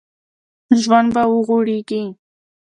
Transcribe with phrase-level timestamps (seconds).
[0.81, 2.03] ژوند به وغوړېږي